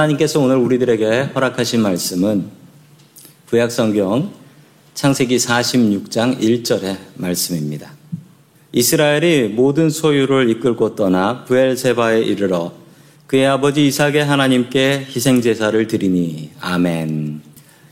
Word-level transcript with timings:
하나님께서 0.00 0.40
오늘 0.40 0.56
우리들에게 0.56 1.30
허락하신 1.34 1.82
말씀은 1.82 2.44
구약 3.48 3.70
성경 3.70 4.30
창세기 4.94 5.36
46장 5.36 6.40
1절의 6.40 6.96
말씀입니다. 7.16 7.90
이스라엘이 8.72 9.48
모든 9.48 9.90
소유를 9.90 10.48
이끌고 10.50 10.94
떠나 10.94 11.44
부엘세바에 11.44 12.22
이르러 12.22 12.72
그의 13.26 13.46
아버지 13.46 13.86
이삭의 13.86 14.24
하나님께 14.24 15.06
희생 15.08 15.42
제사를 15.42 15.86
드리니 15.86 16.50
아멘. 16.60 17.42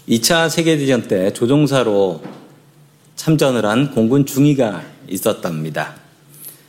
2차 0.09 0.49
세계대전 0.49 1.09
때 1.09 1.33
조종사로 1.33 2.23
참전을 3.17 3.67
한 3.67 3.91
공군 3.91 4.25
중위가 4.25 4.83
있었답니다. 5.09 5.97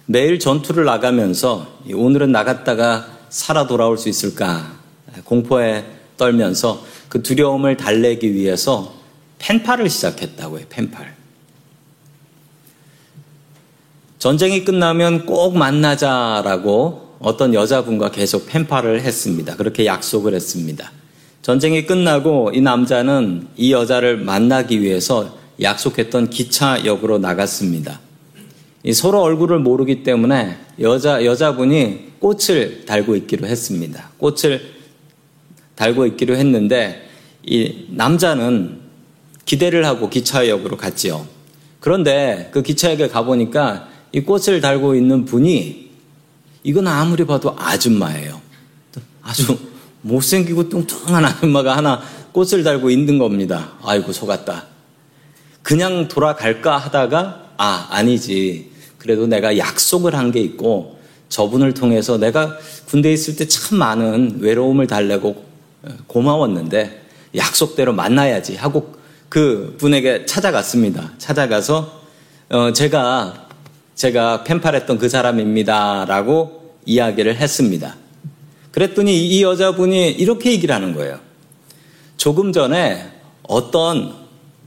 매일 0.06 0.39
전투를 0.39 0.86
나가면서 0.86 1.80
오늘은 1.94 2.31
나갔다가 2.31 3.19
살아 3.30 3.68
돌아올 3.68 3.97
수 3.97 4.09
있을까 4.09 4.78
공포에 5.23 5.83
떨면서 6.17 6.83
그 7.07 7.23
두려움을 7.23 7.77
달래기 7.77 8.33
위해서 8.33 8.94
펜팔을 9.39 9.89
시작했다고 9.89 10.59
해요. 10.59 10.65
펜팔. 10.69 11.15
전쟁이 14.19 14.65
끝나면 14.65 15.25
꼭 15.25 15.57
만나자라고 15.57 17.15
어떤 17.19 17.53
여자분과 17.53 18.11
계속 18.11 18.47
펜팔을 18.47 19.01
했습니다. 19.01 19.56
그렇게 19.56 19.85
약속을 19.85 20.33
했습니다. 20.33 20.91
전쟁이 21.41 21.85
끝나고 21.85 22.51
이 22.53 22.62
남자는 22.62 23.47
이 23.55 23.71
여자를 23.71 24.17
만나기 24.17 24.81
위해서 24.81 25.38
약속했던 25.62 26.29
기차역으로 26.29 27.17
나갔습니다. 27.17 28.00
이 28.83 28.94
서로 28.94 29.21
얼굴을 29.21 29.59
모르기 29.59 30.03
때문에 30.03 30.57
여자 30.79 31.25
여자분이 31.25 32.09
꽃을 32.19 32.85
달고 32.85 33.15
있기로 33.15 33.47
했습니다. 33.47 34.09
꽃을 34.17 34.78
달고 35.79 36.05
있기로 36.07 36.35
했는데 36.35 37.07
이 37.45 37.85
남자는 37.89 38.79
기대를 39.45 39.85
하고 39.85 40.09
기차역으로 40.09 40.75
갔지요. 40.75 41.25
그런데 41.79 42.49
그 42.53 42.61
기차역에 42.61 43.07
가보니까 43.07 43.87
이 44.11 44.19
꽃을 44.19 44.59
달고 44.59 44.95
있는 44.95 45.23
분이 45.23 45.89
이건 46.63 46.87
아무리 46.87 47.25
봐도 47.25 47.55
아줌마예요. 47.57 48.41
아주 49.21 49.57
못생기고 50.01 50.67
뚱뚱한 50.67 51.23
아줌마가 51.23 51.77
하나 51.77 52.01
꽃을 52.33 52.63
달고 52.63 52.89
있는 52.89 53.17
겁니다. 53.17 53.71
아이고, 53.81 54.11
속았다. 54.11 54.65
그냥 55.63 56.07
돌아갈까 56.09 56.77
하다가, 56.77 57.53
아, 57.57 57.87
아니지. 57.89 58.71
그래도 58.97 59.25
내가 59.27 59.57
약속을 59.57 60.15
한 60.15 60.31
게 60.31 60.39
있고, 60.41 60.99
저분을 61.29 61.73
통해서 61.73 62.17
내가 62.17 62.57
군대에 62.87 63.13
있을 63.13 63.35
때 63.35 63.45
참 63.47 63.77
많은 63.79 64.39
외로움을 64.41 64.87
달래고 64.87 65.49
고마웠는데, 66.07 67.07
약속대로 67.35 67.93
만나야지 67.93 68.55
하고 68.55 68.95
그 69.29 69.75
분에게 69.77 70.25
찾아갔습니다. 70.25 71.13
찾아가서, 71.17 72.01
어, 72.49 72.73
제가, 72.73 73.47
제가 73.95 74.43
펜팔했던 74.43 74.97
그 74.97 75.09
사람입니다라고 75.09 76.75
이야기를 76.85 77.35
했습니다. 77.37 77.95
그랬더니 78.71 79.27
이 79.27 79.43
여자분이 79.43 80.11
이렇게 80.11 80.51
얘기를 80.51 80.73
하는 80.73 80.93
거예요. 80.93 81.19
조금 82.17 82.51
전에 82.51 83.11
어떤 83.43 84.13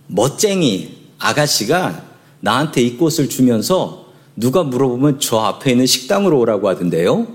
멋쟁이 0.07 1.09
아가씨가 1.19 2.03
나한테 2.41 2.83
이 2.83 2.97
꽃을 2.97 3.29
주면서 3.29 4.07
누가 4.37 4.63
물어보면 4.63 5.21
저 5.21 5.39
앞에 5.39 5.73
있는 5.73 5.87
식당으로 5.87 6.39
오라고 6.39 6.69
하던데요? 6.69 7.27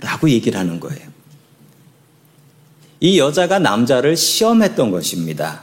라고 0.00 0.30
얘기를 0.30 0.58
하는 0.58 0.80
거예요. 0.80 1.08
이 3.00 3.18
여자가 3.18 3.58
남자를 3.58 4.16
시험했던 4.16 4.90
것입니다. 4.90 5.62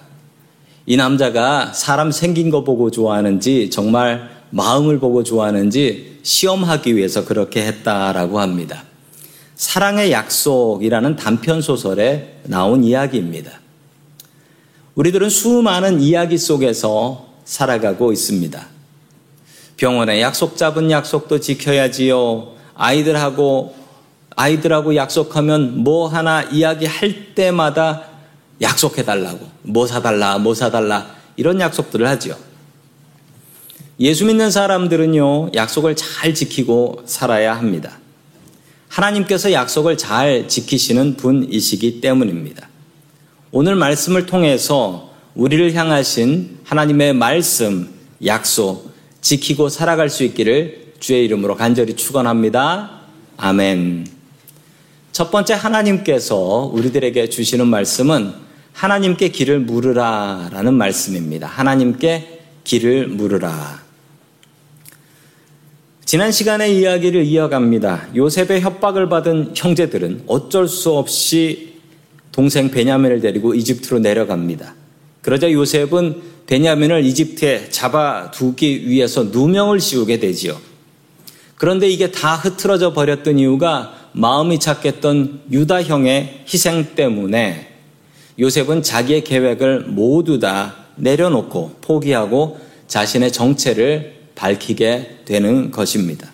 이 0.85 0.97
남자가 0.97 1.73
사람 1.73 2.11
생긴 2.11 2.49
거 2.49 2.63
보고 2.63 2.91
좋아하는지 2.91 3.69
정말 3.71 4.29
마음을 4.51 4.99
보고 4.99 5.23
좋아하는지 5.23 6.19
시험하기 6.23 6.95
위해서 6.95 7.25
그렇게 7.25 7.65
했다라고 7.65 8.39
합니다. 8.39 8.83
사랑의 9.55 10.11
약속이라는 10.11 11.15
단편 11.15 11.61
소설에 11.61 12.39
나온 12.43 12.83
이야기입니다. 12.83 13.51
우리들은 14.95 15.29
수많은 15.29 16.01
이야기 16.01 16.37
속에서 16.37 17.27
살아가고 17.43 18.13
있습니다. 18.13 18.67
병원에 19.77 20.21
약속 20.21 20.55
잡은 20.55 20.89
약속도 20.89 21.39
지켜야지요. 21.39 22.53
아이들하고 22.75 23.75
아이들하고 24.35 24.95
약속하면 24.95 25.83
뭐 25.83 26.07
하나 26.07 26.43
이야기할 26.43 27.35
때마다 27.35 28.03
약속해 28.61 29.03
달라고 29.03 29.47
뭐 29.63 29.87
사달라 29.87 30.37
뭐 30.37 30.53
사달라 30.53 31.15
이런 31.35 31.59
약속들을 31.59 32.07
하지요. 32.07 32.35
예수 33.99 34.25
믿는 34.25 34.51
사람들은요 34.51 35.51
약속을 35.53 35.95
잘 35.95 36.33
지키고 36.33 37.03
살아야 37.05 37.55
합니다. 37.55 37.99
하나님께서 38.89 39.51
약속을 39.51 39.97
잘 39.97 40.47
지키시는 40.47 41.17
분이시기 41.17 42.01
때문입니다. 42.01 42.69
오늘 43.51 43.75
말씀을 43.75 44.25
통해서 44.25 45.11
우리를 45.33 45.73
향하신 45.73 46.59
하나님의 46.63 47.13
말씀, 47.13 47.89
약속, 48.25 48.93
지키고 49.21 49.69
살아갈 49.69 50.09
수 50.09 50.23
있기를 50.23 50.93
주의 50.99 51.25
이름으로 51.25 51.55
간절히 51.55 51.95
축원합니다. 51.95 53.01
아멘. 53.37 54.14
첫 55.15 55.31
번째 55.31 55.53
하나님께서 55.53 56.69
우리들에게 56.73 57.29
주시는 57.29 57.67
말씀은 57.67 58.33
하나님께 58.73 59.29
길을 59.29 59.61
물으라 59.61 60.49
라는 60.51 60.73
말씀입니다. 60.73 61.47
하나님께 61.47 62.41
길을 62.65 63.07
물으라. 63.07 63.81
지난 66.03 66.33
시간의 66.33 66.77
이야기를 66.77 67.23
이어갑니다. 67.23 68.09
요셉의 68.13 68.59
협박을 68.59 69.07
받은 69.07 69.53
형제들은 69.55 70.23
어쩔 70.27 70.67
수 70.67 70.91
없이 70.91 71.75
동생 72.33 72.69
베냐민을 72.69 73.21
데리고 73.21 73.53
이집트로 73.53 73.99
내려갑니다. 73.99 74.75
그러자 75.21 75.49
요셉은 75.49 76.23
베냐민을 76.45 77.05
이집트에 77.05 77.69
잡아두기 77.69 78.89
위해서 78.89 79.23
누명을 79.23 79.79
씌우게 79.79 80.19
되지요. 80.19 80.59
그런데 81.55 81.87
이게 81.87 82.11
다 82.11 82.35
흐트러져 82.35 82.91
버렸던 82.91 83.39
이유가 83.39 84.04
마음이 84.17 84.59
착했던 84.59 85.41
유다 85.51 85.83
형의 85.83 86.45
희생 86.47 86.95
때문에 86.95 87.67
요셉은 88.39 88.81
자기의 88.81 89.25
계획을 89.25 89.87
모두 89.87 90.39
다 90.39 90.73
내려놓고 90.95 91.75
포기하고 91.81 92.57
자신의 92.87 93.33
정체를 93.33 94.15
밝히게 94.35 95.23
되는 95.25 95.69
것입니다. 95.69 96.31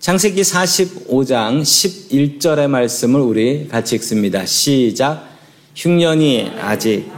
창세기 0.00 0.42
45장 0.42 1.60
11절의 1.62 2.68
말씀을 2.68 3.20
우리 3.20 3.68
같이 3.68 3.94
읽습니다. 3.96 4.44
시작. 4.44 5.28
흉년이 5.76 6.50
아직 6.60 7.08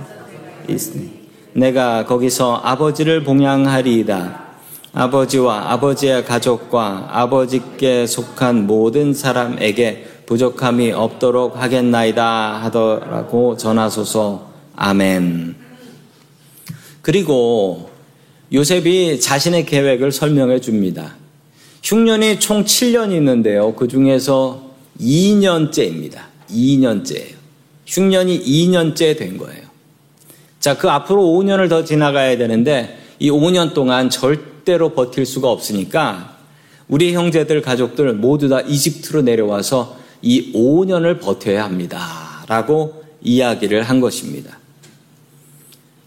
있으니 0.69 1.11
내가 1.55 2.05
거기서 2.05 2.57
아버지를 2.57 3.25
봉양하리이다. 3.25 4.50
아버지와 4.93 5.73
아버지의 5.73 6.25
가족과 6.25 7.09
아버지께 7.11 8.07
속한 8.07 8.67
모든 8.67 9.15
사람에게 9.15 10.07
부족함이 10.27 10.93
없도록 10.93 11.57
하겠나이다 11.57 12.63
하더라고 12.63 13.57
전하소서. 13.57 14.51
아멘. 14.77 15.55
그리고 17.03 17.91
요셉이 18.53 19.21
자신의 19.21 19.67
계획을 19.67 20.13
설명해 20.13 20.61
줍니다. 20.61 21.15
흉년이 21.83 22.41
총 22.41 22.65
7년이 22.65 23.13
있는데요. 23.13 23.75
그 23.75 23.89
중에서 23.89 24.71
2년째입니다. 25.01 26.19
2년째예요. 26.51 27.35
흉년이 27.87 28.41
2년째 28.41 29.17
된 29.17 29.39
거예요. 29.39 29.63
자, 30.59 30.77
그 30.77 30.91
앞으로 30.91 31.23
5년을 31.23 31.69
더 31.69 31.85
지나가야 31.85 32.37
되는데 32.37 32.99
이 33.19 33.31
5년 33.31 33.73
동안 33.73 34.11
절대 34.11 34.50
로 34.67 34.91
버틸 34.91 35.27
수가 35.27 35.51
없으니까 35.51 36.37
우리 36.89 37.15
형제들 37.15 37.63
가족들 37.63 38.13
모두 38.15 38.49
다 38.49 38.61
이집트로 38.61 39.23
내려와서 39.23 39.97
이 40.23 40.53
5년을 40.53 41.21
버텨야 41.21 41.65
합니다. 41.65 42.45
라고 42.49 43.05
이야기를 43.23 43.83
한 43.83 44.01
것입니다. 44.01 44.59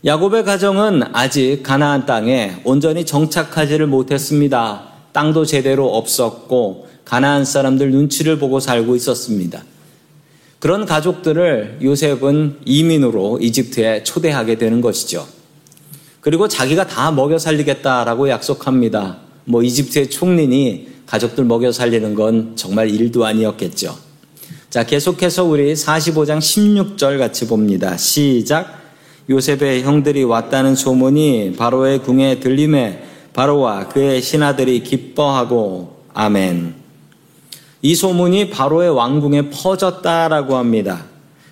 야곱의 0.06 0.44
가정은 0.44 1.04
아직 1.14 1.62
가나안 1.64 2.06
땅에 2.06 2.58
온전히 2.66 3.06
정착하지를 3.06 3.88
못했습니다. 3.88 4.90
땅도 5.14 5.46
제대로 5.46 5.96
없었고 5.96 6.88
가나안 7.06 7.46
사람들 7.46 7.92
눈치를 7.92 8.38
보고 8.38 8.60
살고 8.60 8.96
있었습니다. 8.98 9.64
그런 10.60 10.86
가족들을 10.86 11.80
요셉은 11.82 12.60
이민으로 12.66 13.40
이집트에 13.42 14.04
초대하게 14.04 14.58
되는 14.58 14.82
것이죠. 14.82 15.26
그리고 16.24 16.48
자기가 16.48 16.88
다 16.88 17.12
먹여 17.12 17.38
살리겠다라고 17.38 18.30
약속합니다. 18.30 19.18
뭐 19.44 19.62
이집트의 19.62 20.10
총리니 20.10 20.88
가족들 21.06 21.44
먹여 21.44 21.74
살리는 21.74 22.16
건 22.16 22.54
정말 22.56 22.90
일도 22.90 23.26
아니었겠죠. 23.26 23.98
자, 24.70 24.86
계속해서 24.86 25.44
우리 25.44 25.74
45장 25.74 26.40
16절 26.40 27.20
같이 27.20 27.46
봅니다. 27.46 27.98
시작. 27.98 28.82
요셉의 29.30 29.84
형들이 29.84 30.24
왔다는 30.24 30.76
소문이 30.76 31.56
바로의 31.58 32.00
궁에 32.00 32.40
들림에 32.40 33.04
바로와 33.34 33.90
그의 33.90 34.22
신하들이 34.22 34.82
기뻐하고 34.84 36.06
아멘. 36.14 36.74
이 37.82 37.96
소문이 37.96 38.50
바로의 38.50 38.92
왕궁에 38.92 39.50
퍼졌다라고 39.50 40.56
합니다. 40.56 41.04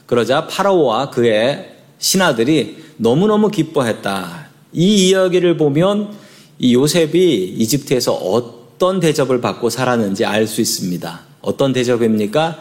그러자 0.06 0.48
파라오와 0.48 1.10
그의 1.10 1.76
신하들이 2.00 2.78
너무너무 2.96 3.50
기뻐했다. 3.50 4.41
이 4.74 5.10
이야기를 5.10 5.58
보면 5.58 6.14
이 6.60 6.74
요셉이 6.74 7.56
이집트에서 7.58 8.14
어떤 8.14 9.00
대접을 9.00 9.42
받고 9.42 9.70
살았는지 9.70 10.26
알 10.26 10.48
수 10.48 10.62
있습니다. 10.62 11.22
어떤 11.42 11.74
대접입니까? 11.74 12.60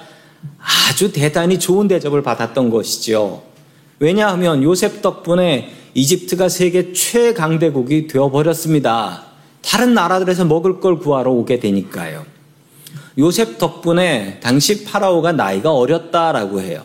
아주 0.88 1.12
대단히 1.12 1.59
좋은 1.59 1.87
대접을 1.88 2.23
받았던 2.23 2.71
것이지요. 2.71 3.43
왜냐하면 3.99 4.62
요셉 4.62 5.02
덕분에 5.02 5.71
이집트가 5.95 6.49
세계 6.49 6.93
최강대국이 6.93 8.07
되어버렸습니다. 8.07 9.25
다른 9.62 9.93
나라들에서 9.93 10.47
먹을 10.47 10.81
걸 10.81 10.99
구하러 10.99 11.31
오게 11.33 11.61
되니까요. 11.61 12.25
요셉 13.19 13.59
덕분에 13.59 14.40
당시 14.40 14.85
파라오가 14.85 15.33
나이가 15.33 15.75
어렸다라고 15.75 16.61
해요. 16.62 16.83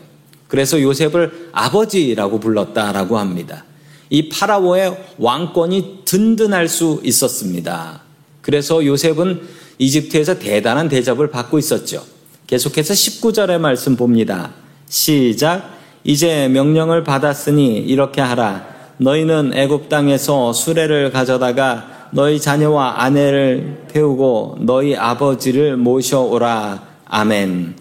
그래서 0.48 0.80
요셉을 0.80 1.50
아버지라고 1.52 2.40
불렀다라고 2.40 3.18
합니다. 3.18 3.64
이 4.10 4.28
파라오의 4.28 4.96
왕권이 5.18 6.02
든든할 6.04 6.68
수 6.68 7.00
있었습니다. 7.04 8.02
그래서 8.40 8.84
요셉은 8.84 9.40
이집트에서 9.78 10.38
대단한 10.38 10.88
대접을 10.88 11.30
받고 11.30 11.58
있었죠. 11.58 12.02
계속해서 12.46 12.94
19절의 12.94 13.58
말씀 13.58 13.96
봅니다. 13.96 14.52
시작. 14.88 15.76
이제 16.04 16.48
명령을 16.48 17.02
받았으니 17.02 17.78
이렇게 17.78 18.20
하라. 18.20 18.66
너희는 18.98 19.52
애굽 19.54 19.88
땅에서 19.88 20.52
수레를 20.52 21.10
가져다가 21.10 22.08
너희 22.12 22.40
자녀와 22.40 23.02
아내를 23.02 23.86
태우고 23.88 24.58
너희 24.60 24.94
아버지를 24.94 25.76
모셔오라. 25.76 26.82
아멘. 27.06 27.74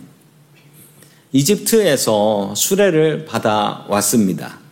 이집트에서 1.32 2.53
수레를 2.55 3.25
받아왔습니다. 3.25 4.64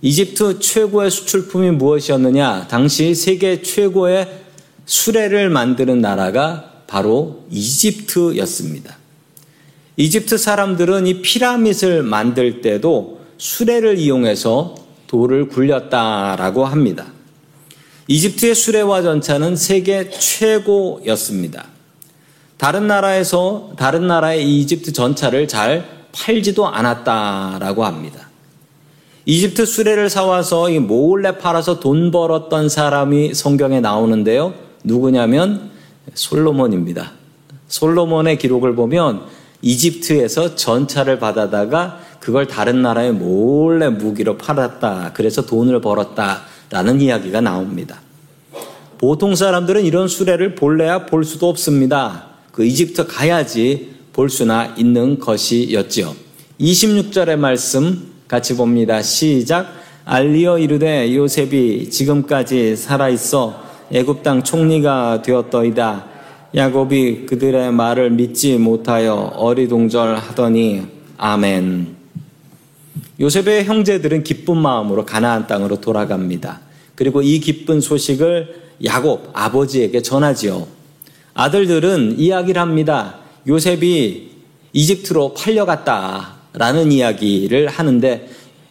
이집트 0.00 0.60
최고의 0.60 1.10
수출품이 1.10 1.72
무엇이었느냐? 1.72 2.68
당시 2.68 3.14
세계 3.14 3.62
최고의 3.62 4.44
수레를 4.86 5.50
만드는 5.50 6.00
나라가 6.00 6.82
바로 6.86 7.44
이집트였습니다. 7.50 8.96
이집트 9.96 10.38
사람들은 10.38 11.08
이 11.08 11.20
피라밋을 11.20 12.04
만들 12.04 12.60
때도 12.60 13.20
수레를 13.38 13.98
이용해서 13.98 14.76
돌을 15.08 15.48
굴렸다라고 15.48 16.64
합니다. 16.64 17.06
이집트의 18.06 18.54
수레와 18.54 19.02
전차는 19.02 19.56
세계 19.56 20.08
최고였습니다. 20.08 21.66
다른 22.56 22.86
나라에서 22.86 23.72
다른 23.76 24.06
나라의 24.06 24.60
이집트 24.60 24.92
전차를 24.92 25.48
잘 25.48 26.06
팔지도 26.12 26.68
않았다라고 26.68 27.84
합니다. 27.84 28.27
이집트 29.30 29.66
수레를 29.66 30.08
사와서 30.08 30.70
몰래 30.80 31.36
팔아서 31.36 31.80
돈 31.80 32.10
벌었던 32.10 32.70
사람이 32.70 33.34
성경에 33.34 33.78
나오는데요. 33.78 34.54
누구냐면 34.84 35.68
솔로몬입니다. 36.14 37.12
솔로몬의 37.68 38.38
기록을 38.38 38.74
보면 38.74 39.20
이집트에서 39.60 40.54
전차를 40.54 41.18
받아다가 41.18 42.00
그걸 42.20 42.46
다른 42.46 42.80
나라에 42.80 43.10
몰래 43.10 43.90
무기로 43.90 44.38
팔았다. 44.38 45.12
그래서 45.12 45.44
돈을 45.44 45.82
벌었다 45.82 46.44
라는 46.70 46.98
이야기가 47.02 47.42
나옵니다. 47.42 48.00
보통 48.96 49.34
사람들은 49.34 49.84
이런 49.84 50.08
수레를 50.08 50.54
볼래야 50.54 51.04
볼 51.04 51.24
수도 51.24 51.50
없습니다. 51.50 52.28
그 52.50 52.64
이집트 52.64 53.06
가야지 53.06 53.92
볼 54.14 54.30
수나 54.30 54.74
있는 54.78 55.18
것이었지요. 55.18 56.16
26절의 56.58 57.36
말씀 57.36 58.16
같이 58.28 58.56
봅니다. 58.56 59.00
시작. 59.00 59.66
알리어 60.04 60.58
이르되 60.58 61.14
요셉이 61.14 61.90
지금까지 61.90 62.76
살아 62.76 63.08
있어 63.08 63.62
애굽 63.90 64.22
땅 64.22 64.42
총리가 64.42 65.22
되었더이다. 65.22 66.04
야곱이 66.54 67.26
그들의 67.26 67.72
말을 67.72 68.10
믿지 68.10 68.58
못하여 68.58 69.32
어리동절하더니 69.34 70.82
아멘. 71.16 71.96
요셉의 73.20 73.64
형제들은 73.64 74.24
기쁜 74.24 74.58
마음으로 74.58 75.04
가나안 75.04 75.46
땅으로 75.46 75.80
돌아갑니다. 75.80 76.60
그리고 76.94 77.22
이 77.22 77.40
기쁜 77.40 77.80
소식을 77.80 78.68
야곱 78.84 79.30
아버지에게 79.32 80.02
전하지요. 80.02 80.66
아들들은 81.34 82.18
이야기를 82.18 82.60
합니다. 82.60 83.16
요셉이 83.46 84.30
이집트로 84.72 85.34
팔려갔다. 85.34 86.37
라는 86.58 86.92
이야기를 86.92 87.68
하는데 87.68 88.28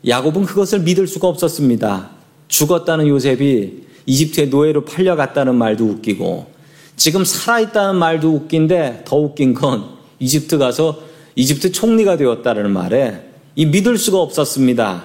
야곱은 0.07 0.45
그것을 0.45 0.79
믿을 0.81 1.07
수가 1.07 1.27
없었습니다. 1.27 2.11
죽었다는 2.47 3.07
요셉이 3.07 3.87
이집트의 4.05 4.49
노예로 4.49 4.85
팔려갔다는 4.85 5.55
말도 5.55 5.85
웃기고 5.85 6.47
지금 6.95 7.25
살아있다는 7.25 7.95
말도 7.95 8.33
웃긴데 8.33 9.03
더 9.05 9.17
웃긴 9.17 9.53
건 9.53 9.97
이집트 10.19 10.57
가서 10.57 10.99
이집트 11.35 11.71
총리가 11.71 12.17
되었다는 12.17 12.71
말에 12.71 13.23
이 13.55 13.65
믿을 13.65 13.97
수가 13.97 14.19
없었습니다. 14.19 15.03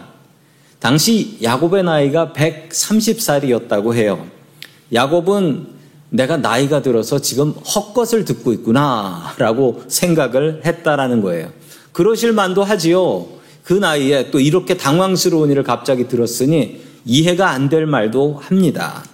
당시 0.78 1.38
야곱의 1.42 1.84
나이가 1.84 2.32
130살이었다고 2.34 3.94
해요. 3.94 4.26
야곱은 4.92 5.66
내가 6.10 6.36
나이가 6.36 6.82
들어서 6.82 7.18
지금 7.18 7.50
헛것을 7.50 8.24
듣고 8.24 8.52
있구나 8.52 9.34
라고 9.38 9.82
생각을 9.88 10.62
했다라는 10.64 11.22
거예요. 11.22 11.50
그러실 11.92 12.32
만도 12.32 12.64
하지요. 12.64 13.26
그 13.64 13.74
나이에 13.74 14.30
또 14.30 14.40
이렇게 14.40 14.76
당황스러운 14.76 15.50
일을 15.50 15.62
갑자기 15.62 16.08
들었으니 16.08 16.80
이해가 17.04 17.50
안 17.50 17.68
될 17.68 17.86
말도 17.86 18.40
합니다. 18.42 19.04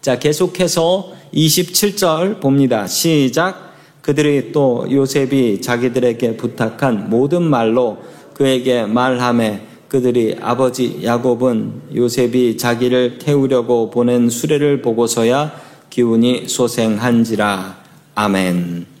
자, 0.00 0.18
계속해서 0.18 1.12
27절 1.32 2.40
봅니다. 2.40 2.86
시작. 2.86 3.74
그들이 4.02 4.52
또 4.52 4.86
요셉이 4.90 5.60
자기들에게 5.62 6.36
부탁한 6.36 7.08
모든 7.08 7.42
말로 7.42 7.98
그에게 8.34 8.84
말함에 8.84 9.66
그들이 9.88 10.36
아버지 10.40 11.00
야곱은 11.02 11.94
요셉이 11.94 12.56
자기를 12.58 13.18
태우려고 13.18 13.90
보낸 13.90 14.28
수레를 14.28 14.82
보고서야 14.82 15.52
기운이 15.88 16.48
소생한지라. 16.48 17.78
아멘. 18.16 18.93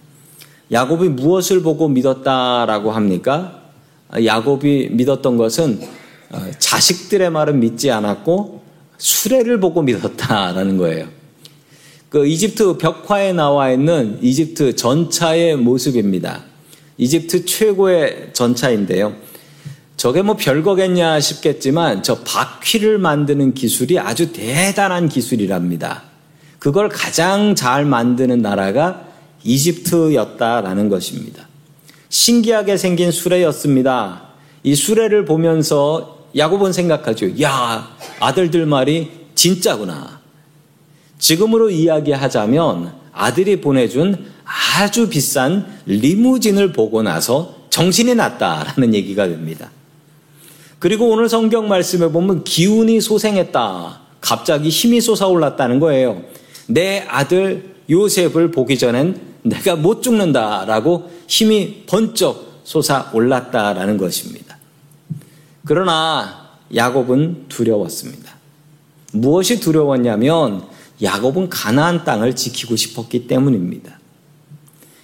야곱이 0.72 1.10
무엇을 1.10 1.62
보고 1.62 1.88
믿었다라고 1.88 2.92
합니까? 2.92 3.60
야곱이 4.24 4.90
믿었던 4.92 5.36
것은 5.36 5.80
어, 6.30 6.50
자식들의 6.58 7.30
말은 7.30 7.60
믿지 7.60 7.90
않았고 7.90 8.62
수레를 8.96 9.60
보고 9.60 9.82
믿었다라는 9.82 10.78
거예요. 10.78 11.08
그 12.08 12.26
이집트 12.26 12.78
벽화에 12.78 13.32
나와 13.32 13.72
있는 13.72 14.18
이집트 14.22 14.76
전차의 14.76 15.56
모습입니다. 15.56 16.44
이집트 16.96 17.44
최고의 17.44 18.30
전차인데요. 18.32 19.14
저게 19.96 20.22
뭐 20.22 20.36
별거겠냐 20.36 21.18
싶겠지만 21.20 22.02
저 22.02 22.20
바퀴를 22.20 22.98
만드는 22.98 23.54
기술이 23.54 23.98
아주 23.98 24.32
대단한 24.32 25.08
기술이랍니다. 25.08 26.02
그걸 26.58 26.88
가장 26.88 27.54
잘 27.54 27.84
만드는 27.84 28.42
나라가 28.42 29.06
이집트였다라는 29.44 30.88
것입니다. 30.88 31.48
신기하게 32.08 32.76
생긴 32.76 33.10
수레였습니다. 33.10 34.22
이 34.62 34.74
수레를 34.74 35.24
보면서 35.24 36.26
야곱은 36.36 36.72
생각하죠. 36.72 37.40
야, 37.42 37.88
아들들 38.18 38.66
말이 38.66 39.10
진짜구나. 39.34 40.20
지금으로 41.18 41.70
이야기하자면 41.70 42.92
아들이 43.12 43.60
보내준 43.60 44.26
아주 44.44 45.08
비싼 45.08 45.66
리무진을 45.86 46.72
보고 46.72 47.02
나서 47.02 47.54
정신이 47.70 48.14
났다라는 48.14 48.94
얘기가 48.94 49.28
됩니다. 49.28 49.70
그리고 50.78 51.08
오늘 51.08 51.28
성경 51.28 51.68
말씀에 51.68 52.08
보면 52.08 52.44
기운이 52.44 53.00
소생했다. 53.00 54.00
갑자기 54.20 54.68
힘이 54.68 55.00
솟아올랐다는 55.00 55.80
거예요. 55.80 56.22
내 56.66 57.04
아들 57.08 57.74
요셉을 57.88 58.50
보기 58.50 58.78
전엔 58.78 59.33
내가 59.44 59.76
못 59.76 60.02
죽는다라고 60.02 61.10
힘이 61.26 61.84
번쩍 61.86 62.62
솟아 62.64 63.10
올랐다라는 63.12 63.98
것입니다. 63.98 64.56
그러나 65.64 66.48
야곱은 66.74 67.46
두려웠습니다. 67.48 68.32
무엇이 69.12 69.60
두려웠냐면 69.60 70.64
야곱은 71.02 71.50
가나안 71.50 72.04
땅을 72.04 72.34
지키고 72.34 72.76
싶었기 72.76 73.26
때문입니다. 73.26 73.98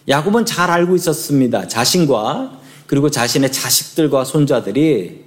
야곱은 0.09 0.47
잘 0.47 0.70
알고 0.70 0.97
있었습니다. 0.97 1.68
자신과 1.68 2.59
그리고 2.87 3.11
자신의 3.11 3.52
자식들과 3.52 4.25
손자들이 4.25 5.25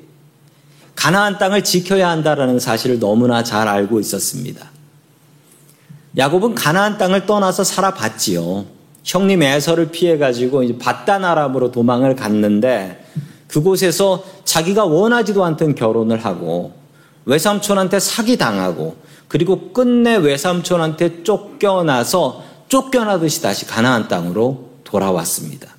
가나안 0.95 1.37
땅을 1.37 1.63
지켜야 1.63 2.09
한다라는 2.09 2.59
사실을 2.59 2.99
너무나 2.99 3.43
잘 3.43 3.67
알고 3.67 3.99
있었습니다. 3.99 4.71
야곱은 6.17 6.55
가나안 6.55 6.97
땅을 6.97 7.25
떠나서 7.25 7.63
살아봤지요. 7.63 8.72
형님 9.03 9.43
에서를 9.43 9.91
피해가지고 9.91 10.63
이제 10.63 10.77
바다나람으로 10.77 11.71
도망을 11.71 12.15
갔는데 12.15 13.05
그곳에서 13.47 14.23
자기가 14.45 14.85
원하지도 14.85 15.43
않던 15.43 15.75
결혼을 15.75 16.23
하고 16.25 16.73
외삼촌한테 17.25 17.99
사기 17.99 18.37
당하고 18.37 18.95
그리고 19.27 19.71
끝내 19.71 20.15
외삼촌한테 20.15 21.23
쫓겨나서 21.23 22.43
쫓겨나듯이 22.69 23.41
다시 23.41 23.65
가나안 23.67 24.07
땅으로 24.07 24.69
돌아왔습니다. 24.83 25.69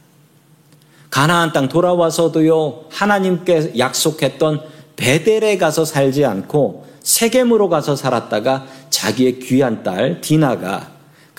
가나안 1.10 1.52
땅 1.52 1.68
돌아와서도요 1.68 2.86
하나님께 2.90 3.74
약속했던 3.78 4.60
베델에 4.96 5.58
가서 5.58 5.84
살지 5.84 6.24
않고 6.24 6.86
세겜으로 7.02 7.68
가서 7.68 7.96
살았다가 7.96 8.66
자기의 8.90 9.38
귀한 9.40 9.82
딸 9.82 10.20
디나가 10.20 10.93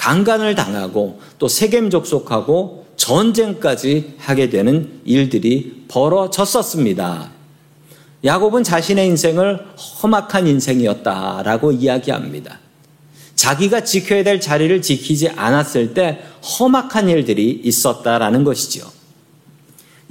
강간을 0.06 0.54
당하고 0.54 1.20
또 1.40 1.48
세겜 1.48 1.90
족속하고 1.90 2.86
전쟁까지 2.96 4.14
하게 4.20 4.52
되는 4.52 5.02
일들이 5.04 5.84
벌어졌었습니다. 5.88 7.32
야곱은 8.24 8.64
자신의 8.64 9.08
인생을 9.08 9.66
험악한 10.04 10.46
인생이었다라고 10.46 11.72
이야기합니다. 11.72 12.60
자기가 13.34 13.84
지켜야 13.84 14.24
될 14.24 14.40
자리를 14.40 14.80
지키지 14.84 15.30
않았을 15.30 15.96
때 15.96 16.22
험악한 16.60 17.10
일들이 17.10 17.60
있었다라는 17.64 18.44
것이지요. 18.44 18.86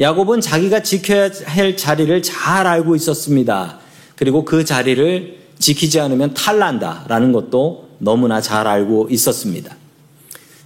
야곱은 0.01 0.41
자기가 0.41 0.83
지켜야 0.83 1.31
할 1.45 1.77
자리를 1.77 2.21
잘 2.25 2.67
알고 2.67 2.97
있었습니다. 2.97 3.79
그리고 4.17 4.45
그 4.45 4.65
자리를 4.65 5.39
지키지 5.61 6.01
않으면 6.01 6.35
탈난다라는 6.35 7.31
것도 7.31 7.91
너무나 7.99 8.41
잘 8.41 8.67
알고 8.67 9.07
있었습니다. 9.11 9.77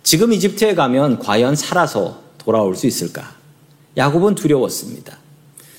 지금 0.08 0.32
이집트에 0.32 0.74
가면 0.74 1.18
과연 1.18 1.54
살아서 1.54 2.20
돌아올 2.38 2.74
수 2.76 2.86
있을까? 2.86 3.34
야곱은 3.98 4.36
두려웠습니다. 4.36 5.18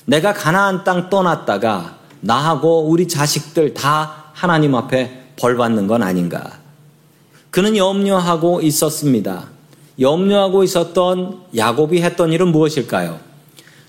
내가 0.05 0.35
가나안 0.35 0.83
땅 0.83 1.09
떠났다가 1.09 1.97
나하고 2.21 2.83
우리 2.83 3.07
자식들 3.07 3.73
다 3.73 4.25
하나님 4.33 4.75
앞에 4.75 5.31
벌 5.35 5.57
받는 5.57 5.87
건 5.87 6.03
아닌가? 6.03 6.59
그는 7.49 7.75
염려하고 7.75 8.61
있었습니다. 8.61 9.47
염려하고 9.99 10.63
있었던 10.63 11.45
야곱이 11.55 12.03
했던 12.03 12.31
일은 12.31 12.49
무엇일까요? 12.49 13.19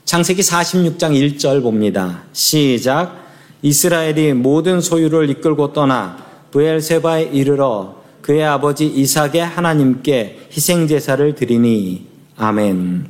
창세기 0.06 0.40
46장 0.40 1.36
1절 1.36 1.60
봅니다. 1.62 2.22
시작. 2.32 3.14
이스라엘이 3.60 4.32
모든 4.32 4.80
소유를 4.80 5.28
이끌고 5.28 5.74
떠나 5.74 6.16
부엘세바에 6.50 7.24
이르러 7.24 7.99
그의 8.30 8.44
아버지 8.44 8.86
이삭의 8.86 9.44
하나님께 9.44 10.50
희생 10.52 10.86
제사를 10.86 11.34
드리니 11.34 12.06
아멘. 12.36 13.08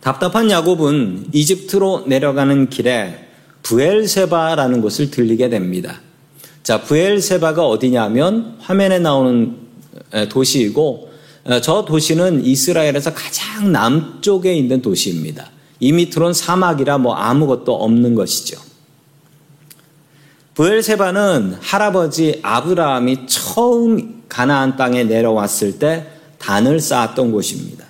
답답한 0.00 0.48
야곱은 0.52 1.30
이집트로 1.32 2.04
내려가는 2.06 2.68
길에 2.68 3.26
부엘세바라는 3.64 4.80
곳을 4.80 5.10
들리게 5.10 5.48
됩니다. 5.48 6.00
자, 6.62 6.80
부엘세바가 6.80 7.66
어디냐면 7.66 8.54
화면에 8.60 9.00
나오는 9.00 9.56
도시이고 10.28 11.10
저 11.60 11.84
도시는 11.84 12.44
이스라엘에서 12.44 13.14
가장 13.14 13.72
남쪽에 13.72 14.54
있는 14.54 14.80
도시입니다. 14.80 15.50
이 15.80 15.90
밑으로는 15.90 16.34
사막이라 16.34 16.98
뭐 16.98 17.14
아무것도 17.14 17.74
없는 17.74 18.14
것이죠. 18.14 18.60
부엘세바는 20.56 21.58
할아버지 21.60 22.40
아브라함이 22.42 23.26
처음 23.26 24.22
가나안 24.26 24.78
땅에 24.78 25.04
내려왔을 25.04 25.78
때 25.78 26.06
단을 26.38 26.80
쌓았던 26.80 27.30
곳입니다. 27.30 27.84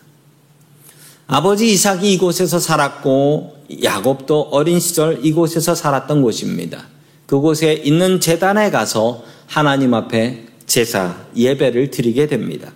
아버지 1.29 1.71
이삭이 1.71 2.13
이곳에서 2.15 2.59
살았고 2.59 3.67
야곱도 3.85 4.49
어린 4.51 4.81
시절 4.81 5.25
이곳에서 5.25 5.77
살았던 5.77 6.23
곳입니다. 6.23 6.89
그곳에 7.27 7.73
있는 7.73 8.19
재단에 8.19 8.73
가서 8.73 9.23
하나님 9.47 9.95
앞에 9.95 10.47
제사 10.67 11.19
예배를 11.37 11.93
드리게 11.93 12.27
됩니다. 12.27 12.73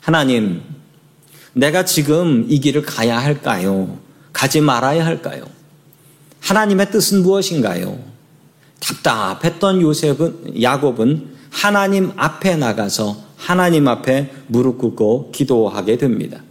하나님, 0.00 0.62
내가 1.52 1.84
지금 1.84 2.44
이 2.48 2.58
길을 2.58 2.82
가야 2.82 3.18
할까요? 3.18 3.98
가지 4.32 4.60
말아야 4.60 5.06
할까요? 5.06 5.44
하나님의 6.40 6.90
뜻은 6.90 7.22
무엇인가요? 7.22 8.17
답답했던 8.80 9.80
요셉은 9.80 10.62
야곱은 10.62 11.38
하나님 11.50 12.12
앞에 12.16 12.56
나가서 12.56 13.16
하나님 13.36 13.88
앞에 13.88 14.32
무릎 14.46 14.78
꿇고 14.78 15.30
기도하게 15.32 15.98
됩니다. 15.98 16.42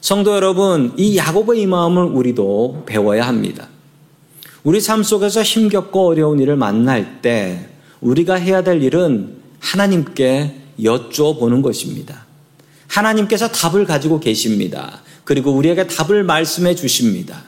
성도 0.00 0.34
여러분, 0.34 0.92
이 0.96 1.16
야곱의 1.16 1.62
이 1.62 1.66
마음을 1.66 2.04
우리도 2.04 2.84
배워야 2.86 3.26
합니다. 3.26 3.68
우리 4.62 4.80
삶 4.80 5.02
속에서 5.02 5.42
힘겹고 5.42 6.08
어려운 6.08 6.38
일을 6.40 6.56
만날 6.56 7.20
때 7.22 7.68
우리가 8.00 8.34
해야 8.34 8.62
될 8.62 8.82
일은 8.82 9.36
하나님께 9.60 10.54
여쭤보는 10.80 11.62
것입니다. 11.62 12.26
하나님께서 12.86 13.48
답을 13.48 13.84
가지고 13.84 14.20
계십니다. 14.20 15.00
그리고 15.24 15.52
우리에게 15.52 15.86
답을 15.86 16.24
말씀해 16.24 16.74
주십니다. 16.74 17.42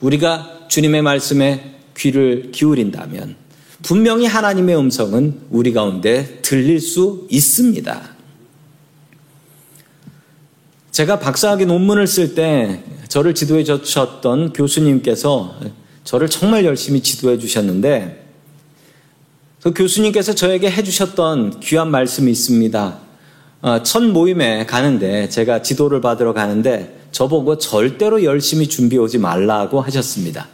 우리가 0.00 0.66
주님의 0.68 1.02
말씀에 1.02 1.76
귀를 1.96 2.50
기울인다면 2.52 3.36
분명히 3.82 4.26
하나님의 4.26 4.76
음성은 4.76 5.40
우리 5.50 5.72
가운데 5.72 6.40
들릴 6.42 6.80
수 6.80 7.26
있습니다. 7.30 8.10
제가 10.90 11.18
박사학위 11.18 11.66
논문을 11.66 12.06
쓸 12.06 12.34
때 12.34 12.82
저를 13.08 13.34
지도해 13.34 13.64
주셨던 13.64 14.52
교수님께서 14.52 15.58
저를 16.04 16.28
정말 16.28 16.64
열심히 16.64 17.00
지도해 17.00 17.38
주셨는데 17.38 18.26
그 19.62 19.72
교수님께서 19.72 20.34
저에게 20.34 20.70
해주셨던 20.70 21.60
귀한 21.60 21.90
말씀이 21.90 22.30
있습니다. 22.30 22.98
어, 23.62 23.82
첫 23.82 24.02
모임에 24.02 24.64
가는데 24.64 25.28
제가 25.28 25.62
지도를 25.62 26.00
받으러 26.00 26.32
가는데 26.32 26.98
저보고 27.12 27.58
절대로 27.58 28.24
열심히 28.24 28.68
준비해 28.68 29.00
오지 29.00 29.18
말라고 29.18 29.80
하셨습니다. 29.82 30.48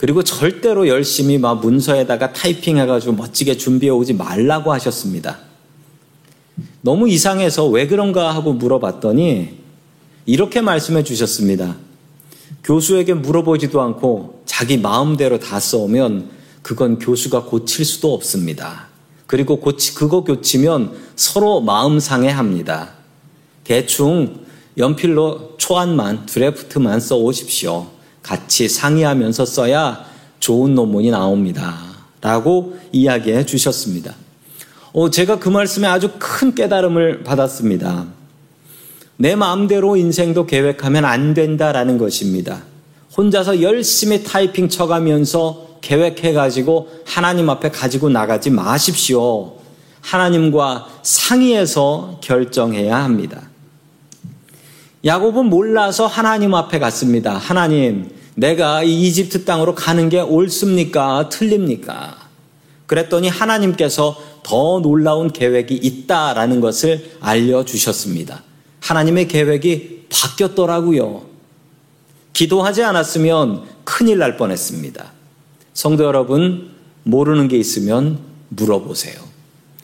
그리고 0.00 0.22
절대로 0.22 0.88
열심히 0.88 1.36
막 1.36 1.60
문서에다가 1.60 2.32
타이핑해가지고 2.32 3.12
멋지게 3.12 3.58
준비해 3.58 3.92
오지 3.92 4.14
말라고 4.14 4.72
하셨습니다. 4.72 5.40
너무 6.80 7.06
이상해서 7.06 7.66
왜 7.66 7.86
그런가 7.86 8.34
하고 8.34 8.54
물어봤더니 8.54 9.58
이렇게 10.24 10.62
말씀해 10.62 11.04
주셨습니다. 11.04 11.76
교수에게 12.64 13.12
물어보지도 13.12 13.78
않고 13.78 14.42
자기 14.46 14.78
마음대로 14.78 15.38
다 15.38 15.60
써오면 15.60 16.30
그건 16.62 16.98
교수가 16.98 17.44
고칠 17.44 17.84
수도 17.84 18.14
없습니다. 18.14 18.86
그리고 19.26 19.60
고치, 19.60 19.94
그거 19.94 20.24
고치면 20.24 20.94
서로 21.14 21.60
마음 21.60 22.00
상해합니다. 22.00 22.94
대충 23.64 24.46
연필로 24.78 25.56
초안만, 25.58 26.24
드래프트만 26.24 27.00
써 27.00 27.18
오십시오. 27.18 27.99
같이 28.22 28.68
상의하면서 28.68 29.44
써야 29.44 30.04
좋은 30.38 30.74
논문이 30.74 31.10
나옵니다. 31.10 31.78
라고 32.20 32.78
이야기해 32.92 33.46
주셨습니다. 33.46 34.14
어, 34.92 35.10
제가 35.10 35.38
그 35.38 35.48
말씀에 35.48 35.86
아주 35.86 36.10
큰 36.18 36.54
깨달음을 36.54 37.22
받았습니다. 37.22 38.06
내 39.16 39.36
마음대로 39.36 39.96
인생도 39.96 40.46
계획하면 40.46 41.04
안 41.04 41.34
된다라는 41.34 41.98
것입니다. 41.98 42.62
혼자서 43.16 43.62
열심히 43.62 44.24
타이핑 44.24 44.68
쳐가면서 44.68 45.78
계획해가지고 45.80 46.88
하나님 47.04 47.50
앞에 47.50 47.70
가지고 47.70 48.08
나가지 48.08 48.50
마십시오. 48.50 49.56
하나님과 50.00 50.88
상의해서 51.02 52.18
결정해야 52.22 53.02
합니다. 53.02 53.49
야곱은 55.04 55.46
몰라서 55.46 56.06
하나님 56.06 56.54
앞에 56.54 56.78
갔습니다. 56.78 57.36
하나님, 57.36 58.10
내가 58.34 58.82
이 58.82 59.02
이집트 59.02 59.44
땅으로 59.44 59.74
가는 59.74 60.08
게 60.08 60.20
옳습니까? 60.20 61.28
틀립니까? 61.30 62.16
그랬더니 62.86 63.28
하나님께서 63.28 64.16
더 64.42 64.80
놀라운 64.80 65.30
계획이 65.30 65.74
있다라는 65.74 66.60
것을 66.60 67.12
알려주셨습니다. 67.20 68.42
하나님의 68.80 69.28
계획이 69.28 70.06
바뀌었더라고요. 70.10 71.22
기도하지 72.32 72.82
않았으면 72.82 73.64
큰일 73.84 74.18
날 74.18 74.36
뻔했습니다. 74.36 75.12
성도 75.72 76.04
여러분, 76.04 76.70
모르는 77.04 77.48
게 77.48 77.56
있으면 77.56 78.18
물어보세요. 78.48 79.20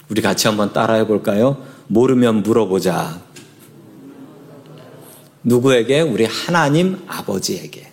우리 0.08 0.20
같이 0.20 0.46
한번 0.46 0.72
따라해 0.72 1.06
볼까요? 1.06 1.64
모르면 1.88 2.42
물어보자. 2.42 3.20
누구에게? 5.46 6.00
우리 6.00 6.24
하나님 6.24 6.98
아버지에게. 7.06 7.86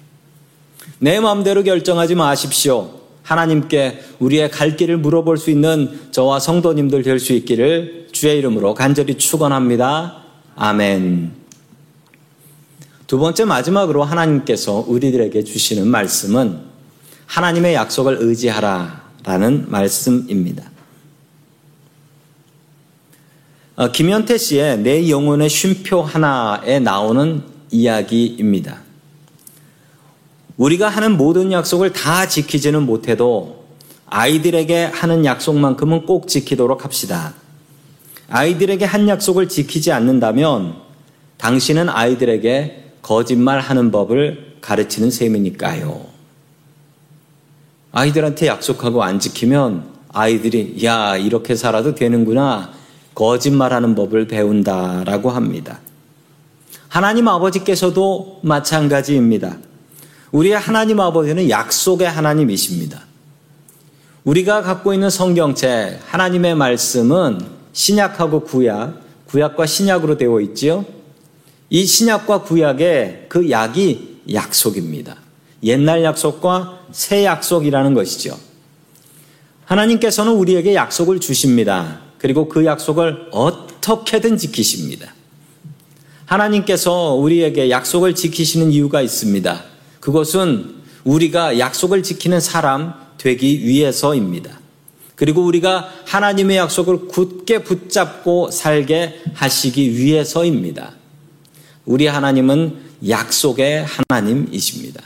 내 0.99 1.19
마음대로 1.19 1.63
결정하지 1.63 2.15
마십시오. 2.15 2.99
하나님께 3.21 4.01
우리의 4.19 4.49
갈 4.51 4.75
길을 4.75 4.97
물어볼 4.97 5.37
수 5.37 5.49
있는 5.49 6.09
저와 6.11 6.39
성도님들 6.39 7.03
될 7.03 7.19
수 7.19 7.31
있기를 7.33 8.09
주의 8.11 8.37
이름으로 8.39 8.73
간절히 8.73 9.17
축원합니다. 9.17 10.23
아멘. 10.55 11.31
두 13.07 13.19
번째 13.19 13.45
마지막으로 13.45 14.03
하나님께서 14.03 14.83
우리들에게 14.87 15.43
주시는 15.43 15.87
말씀은 15.87 16.59
하나님의 17.27 17.75
약속을 17.75 18.17
의지하라라는 18.19 19.69
말씀입니다. 19.69 20.63
어, 20.63 20.71
김현태 23.91 24.37
씨의 24.37 24.79
내 24.79 25.09
영혼의 25.09 25.49
쉼표 25.49 26.03
하나에 26.03 26.79
나오는 26.79 27.41
이야기입니다. 27.71 28.81
우리가 30.57 30.89
하는 30.89 31.17
모든 31.17 31.51
약속을 31.51 31.91
다 31.91 32.27
지키지는 32.27 32.83
못해도 32.83 33.65
아이들에게 34.05 34.85
하는 34.85 35.25
약속만큼은 35.25 36.05
꼭 36.05 36.27
지키도록 36.27 36.85
합시다. 36.85 37.33
아이들에게 38.29 38.85
한 38.85 39.07
약속을 39.07 39.49
지키지 39.49 39.91
않는다면 39.91 40.75
당신은 41.37 41.89
아이들에게 41.89 42.91
거짓말 43.01 43.59
하는 43.59 43.89
법을 43.89 44.57
가르치는 44.61 45.09
셈이니까요. 45.09 46.05
아이들한테 47.91 48.47
약속하고 48.47 49.01
안 49.01 49.19
지키면 49.19 49.91
아이들이 50.09 50.77
야 50.83 51.17
이렇게 51.17 51.55
살아도 51.55 51.95
되는구나 51.95 52.82
거짓말하는 53.15 53.95
법을 53.95 54.27
배운다라고 54.27 55.29
합니다. 55.29 55.79
하나님 56.87 57.27
아버지께서도 57.27 58.39
마찬가지입니다. 58.43 59.57
우리의 60.31 60.57
하나님 60.57 60.99
아버지는 60.99 61.49
약속의 61.49 62.09
하나님이십니다. 62.09 63.01
우리가 64.23 64.61
갖고 64.61 64.93
있는 64.93 65.09
성경책 65.09 65.99
하나님의 66.05 66.55
말씀은 66.55 67.39
신약하고 67.73 68.41
구약, 68.41 69.01
구약과 69.27 69.65
신약으로 69.65 70.17
되어 70.17 70.39
있지요. 70.41 70.85
이 71.69 71.85
신약과 71.85 72.43
구약의 72.43 73.25
그 73.29 73.49
약이 73.49 74.21
약속입니다. 74.31 75.17
옛날 75.63 76.03
약속과 76.03 76.79
새 76.91 77.25
약속이라는 77.25 77.93
것이죠. 77.93 78.37
하나님께서는 79.65 80.33
우리에게 80.33 80.75
약속을 80.75 81.19
주십니다. 81.19 81.99
그리고 82.23 82.47
그 82.47 82.63
약속을 82.63 83.27
어떻게든 83.31 84.37
지키십니다. 84.37 85.13
하나님께서 86.23 87.15
우리에게 87.15 87.69
약속을 87.69 88.15
지키시는 88.15 88.71
이유가 88.71 89.01
있습니다. 89.01 89.61
그것은 89.99 90.73
우리가 91.03 91.59
약속을 91.59 92.01
지키는 92.01 92.39
사람 92.39 92.93
되기 93.17 93.65
위해서입니다. 93.65 94.57
그리고 95.15 95.43
우리가 95.43 95.89
하나님의 96.05 96.55
약속을 96.55 97.09
굳게 97.09 97.63
붙잡고 97.63 98.51
살게 98.51 99.19
하시기 99.33 99.97
위해서입니다. 99.97 100.93
우리 101.83 102.07
하나님은 102.07 102.77
약속의 103.09 103.85
하나님이십니다. 103.85 105.03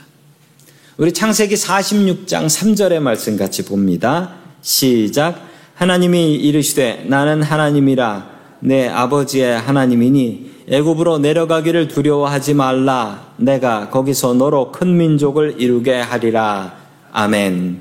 우리 0.98 1.12
창세기 1.12 1.56
46장 1.56 2.46
3절의 2.46 3.00
말씀 3.00 3.36
같이 3.36 3.64
봅니다. 3.64 4.36
시작. 4.62 5.47
하나님이 5.78 6.34
이르시되 6.34 7.04
나는 7.06 7.40
하나님이라 7.40 8.30
내 8.58 8.88
아버지의 8.88 9.60
하나님이니 9.60 10.64
애굽으로 10.68 11.18
내려가기를 11.18 11.86
두려워하지 11.86 12.54
말라. 12.54 13.32
내가 13.36 13.88
거기서 13.88 14.34
너로 14.34 14.72
큰 14.72 14.96
민족을 14.96 15.54
이루게 15.58 15.94
하리라. 16.00 16.76
아멘. 17.12 17.78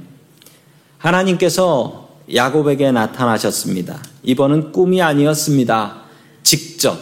하나님께서 0.99 2.09
야곱에게 2.33 2.91
나타나셨습니다. 2.91 3.99
이번은 4.21 4.71
꿈이 4.73 5.01
아니었습니다. 5.01 6.01
직접, 6.43 6.99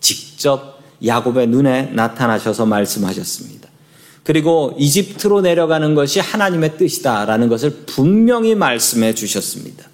직접 0.00 0.80
야곱의 1.04 1.48
눈에 1.48 1.90
나타나셔서 1.92 2.64
말씀하셨습니다. 2.64 3.68
그리고 4.24 4.74
이집트로 4.78 5.42
내려가는 5.42 5.94
것이 5.94 6.20
하나님의 6.20 6.78
뜻이다라는 6.78 7.50
것을 7.50 7.84
분명히 7.86 8.54
말씀해 8.54 9.14
주셨습니다. 9.14 9.91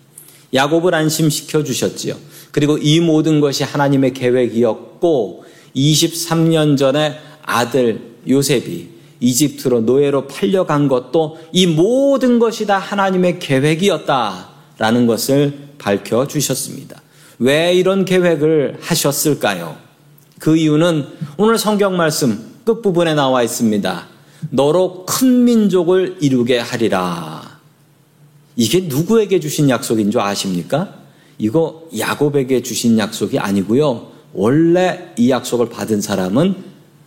야곱을 0.54 0.94
안심시켜 0.94 1.64
주셨지요. 1.64 2.16
그리고 2.50 2.78
이 2.78 3.00
모든 3.00 3.40
것이 3.40 3.64
하나님의 3.64 4.14
계획이었고 4.14 5.44
23년 5.76 6.76
전에 6.76 7.18
아들 7.42 8.00
요셉이 8.28 8.88
이집트로 9.20 9.80
노예로 9.80 10.26
팔려간 10.26 10.88
것도 10.88 11.38
이 11.52 11.66
모든 11.66 12.38
것이 12.38 12.66
다 12.66 12.78
하나님의 12.78 13.38
계획이었다라는 13.38 15.06
것을 15.06 15.68
밝혀 15.78 16.26
주셨습니다. 16.26 17.02
왜 17.38 17.74
이런 17.74 18.04
계획을 18.04 18.78
하셨을까요? 18.80 19.76
그 20.38 20.56
이유는 20.56 21.06
오늘 21.37 21.58
성경 21.58 21.96
말씀 21.96 22.56
끝부분에 22.64 23.14
나와 23.14 23.42
있습니다. 23.42 24.06
너로 24.50 25.04
큰 25.06 25.44
민족을 25.44 26.16
이루게 26.20 26.58
하리라. 26.58 27.58
이게 28.59 28.81
누구에게 28.81 29.38
주신 29.38 29.71
약속인 29.71 30.11
줄 30.11 30.21
아십니까? 30.21 30.92
이거 31.38 31.85
야곱에게 31.97 32.61
주신 32.64 32.99
약속이 32.99 33.38
아니고요. 33.38 34.09
원래 34.35 35.12
이 35.16 35.31
약속을 35.31 35.68
받은 35.68 36.01
사람은 36.01 36.57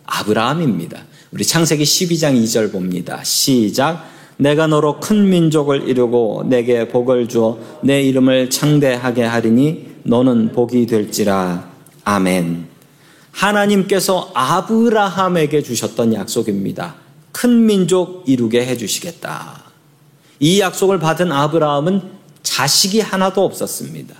아브라함입니다. 0.06 1.04
우리 1.30 1.44
창세기 1.44 1.84
12장 1.84 2.42
2절 2.42 2.72
봅니다. 2.72 3.22
시작. 3.22 4.02
내가 4.38 4.66
너로 4.66 4.98
큰 4.98 5.28
민족을 5.28 5.86
이루고 5.90 6.44
내게 6.48 6.88
복을 6.88 7.28
주어 7.28 7.58
내 7.82 8.00
이름을 8.02 8.48
창대하게 8.48 9.24
하리니 9.24 9.86
너는 10.04 10.52
복이 10.52 10.86
될지라. 10.86 11.70
아멘. 12.04 12.66
하나님께서 13.30 14.30
아브라함에게 14.32 15.62
주셨던 15.62 16.14
약속입니다. 16.14 16.94
큰 17.30 17.66
민족 17.66 18.24
이루게 18.26 18.64
해주시겠다. 18.64 19.61
이 20.42 20.58
약속을 20.58 20.98
받은 20.98 21.30
아브라함은 21.30 22.02
자식이 22.42 22.98
하나도 23.00 23.44
없었습니다. 23.44 24.12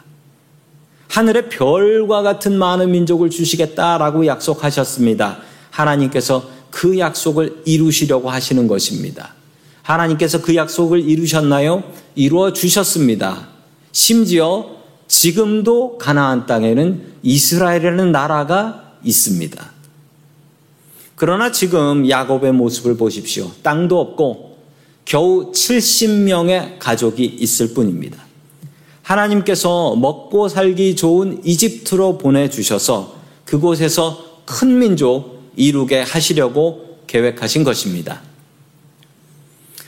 하늘의 1.09 1.49
별과 1.49 2.23
같은 2.23 2.57
많은 2.57 2.93
민족을 2.93 3.29
주시겠다라고 3.29 4.27
약속하셨습니다. 4.27 5.39
하나님께서 5.71 6.49
그 6.71 6.97
약속을 6.97 7.63
이루시려고 7.65 8.31
하시는 8.31 8.69
것입니다. 8.69 9.35
하나님께서 9.83 10.41
그 10.41 10.55
약속을 10.55 11.01
이루셨나요? 11.01 11.83
이루어 12.15 12.53
주셨습니다. 12.53 13.49
심지어 13.91 14.77
지금도 15.09 15.99
가나안 15.99 16.47
땅에는 16.47 17.15
이스라엘이라는 17.25 18.13
나라가 18.13 18.93
있습니다. 19.03 19.71
그러나 21.17 21.51
지금 21.51 22.09
야곱의 22.09 22.53
모습을 22.53 22.97
보십시오. 22.97 23.51
땅도 23.65 24.01
없고 24.01 24.52
겨우 25.05 25.53
70명의 25.53 26.79
가족이 26.79 27.25
있을 27.25 27.75
뿐입니다. 27.75 28.19
하나님께서 29.03 29.97
먹고 29.97 30.49
살기 30.49 30.97
좋은 30.97 31.41
이집트로 31.45 32.19
보내주셔서 32.19 33.17
그곳에서 33.45 34.43
큰 34.47 34.79
민족 34.79 35.51
이루게 35.57 36.01
하시려고 36.01 36.99
계획하신 37.07 37.65
것입니다. 37.65 38.23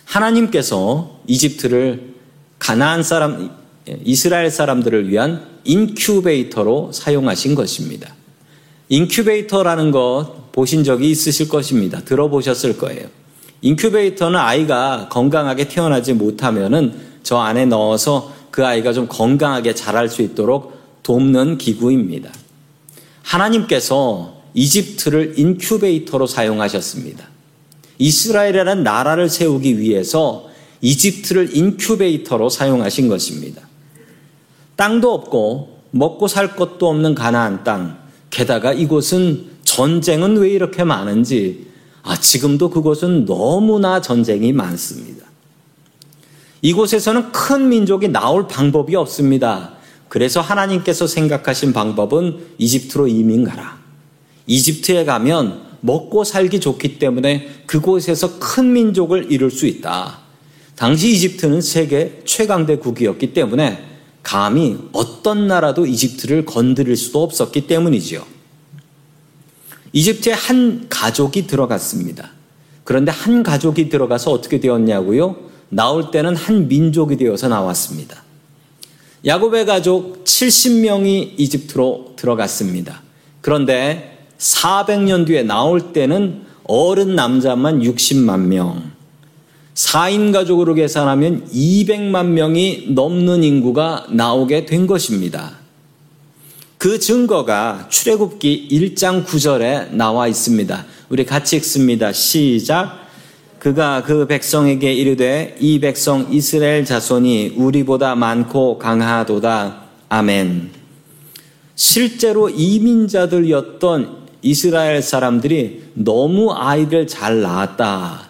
하나님께서 0.04 1.20
이집트를 1.26 2.14
가나안 2.58 3.02
사람, 3.02 3.50
이스라엘 4.04 4.50
사람들을 4.50 5.08
위한 5.08 5.46
인큐베이터로 5.64 6.92
사용하신 6.92 7.54
것입니다. 7.54 8.14
인큐베이터라는 8.88 9.90
것 9.90 10.52
보신 10.52 10.84
적이 10.84 11.10
있으실 11.10 11.48
것입니다. 11.48 12.00
들어보셨을 12.00 12.76
거예요. 12.78 13.08
인큐베이터는 13.64 14.38
아이가 14.38 15.08
건강하게 15.10 15.68
태어나지 15.68 16.12
못하면은 16.12 16.92
저 17.22 17.38
안에 17.38 17.64
넣어서 17.64 18.30
그 18.50 18.64
아이가 18.64 18.92
좀 18.92 19.08
건강하게 19.08 19.74
자랄 19.74 20.10
수 20.10 20.20
있도록 20.20 20.78
돕는 21.02 21.56
기구입니다. 21.56 22.30
하나님께서 23.22 24.42
이집트를 24.52 25.38
인큐베이터로 25.38 26.26
사용하셨습니다. 26.26 27.26
이스라엘이라는 27.98 28.82
나라를 28.84 29.30
세우기 29.30 29.78
위해서 29.78 30.50
이집트를 30.82 31.56
인큐베이터로 31.56 32.50
사용하신 32.50 33.08
것입니다. 33.08 33.62
땅도 34.76 35.10
없고 35.10 35.78
먹고 35.90 36.28
살 36.28 36.54
것도 36.54 36.86
없는 36.86 37.14
가나안 37.14 37.64
땅. 37.64 37.96
게다가 38.28 38.74
이곳은 38.74 39.46
전쟁은 39.64 40.36
왜 40.36 40.50
이렇게 40.50 40.84
많은지 40.84 41.72
아, 42.04 42.16
지금도 42.20 42.70
그곳은 42.70 43.24
너무나 43.24 44.00
전쟁이 44.00 44.52
많습니다. 44.52 45.26
이곳에서는 46.60 47.32
큰 47.32 47.68
민족이 47.68 48.08
나올 48.08 48.46
방법이 48.46 48.94
없습니다. 48.94 49.72
그래서 50.08 50.40
하나님께서 50.40 51.06
생각하신 51.06 51.72
방법은 51.72 52.38
이집트로 52.58 53.08
이민 53.08 53.44
가라. 53.44 53.78
이집트에 54.46 55.04
가면 55.04 55.62
먹고 55.80 56.24
살기 56.24 56.60
좋기 56.60 56.98
때문에 56.98 57.48
그곳에서 57.66 58.38
큰 58.38 58.72
민족을 58.72 59.32
이룰 59.32 59.50
수 59.50 59.66
있다. 59.66 60.18
당시 60.76 61.10
이집트는 61.12 61.62
세계 61.62 62.22
최강대국이었기 62.24 63.32
때문에 63.32 63.82
감히 64.22 64.78
어떤 64.92 65.46
나라도 65.46 65.86
이집트를 65.86 66.44
건드릴 66.44 66.96
수도 66.96 67.22
없었기 67.22 67.66
때문이지요. 67.66 68.33
이집트에 69.94 70.32
한 70.32 70.86
가족이 70.88 71.46
들어갔습니다. 71.46 72.30
그런데 72.82 73.12
한 73.12 73.42
가족이 73.42 73.88
들어가서 73.88 74.32
어떻게 74.32 74.60
되었냐고요? 74.60 75.36
나올 75.70 76.10
때는 76.10 76.36
한 76.36 76.68
민족이 76.68 77.16
되어서 77.16 77.48
나왔습니다. 77.48 78.22
야곱의 79.24 79.64
가족 79.64 80.24
70명이 80.24 81.34
이집트로 81.38 82.14
들어갔습니다. 82.16 83.02
그런데 83.40 84.26
400년 84.38 85.26
뒤에 85.26 85.44
나올 85.44 85.92
때는 85.92 86.42
어른 86.64 87.14
남자만 87.14 87.80
60만 87.80 88.40
명, 88.40 88.90
4인 89.74 90.32
가족으로 90.32 90.74
계산하면 90.74 91.48
200만 91.52 92.26
명이 92.26 92.88
넘는 92.90 93.44
인구가 93.44 94.06
나오게 94.10 94.66
된 94.66 94.86
것입니다. 94.86 95.63
그 96.84 96.98
증거가 96.98 97.86
출애굽기 97.88 98.68
1장 98.70 99.24
9절에 99.24 99.94
나와 99.94 100.28
있습니다. 100.28 100.84
우리 101.08 101.24
같이 101.24 101.56
읽습니다. 101.56 102.12
시작. 102.12 103.08
그가 103.58 104.02
그 104.02 104.26
백성에게 104.26 104.92
이르되 104.92 105.56
이 105.60 105.80
백성 105.80 106.30
이스라엘 106.30 106.84
자손이 106.84 107.54
우리보다 107.56 108.16
많고 108.16 108.76
강하도다. 108.76 109.82
아멘. 110.10 110.72
실제로 111.74 112.50
이민자들이었던 112.50 114.18
이스라엘 114.42 115.00
사람들이 115.00 115.84
너무 115.94 116.52
아이를 116.52 117.06
잘 117.06 117.40
낳았다. 117.40 118.28